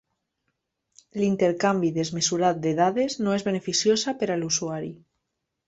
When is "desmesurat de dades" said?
1.99-3.19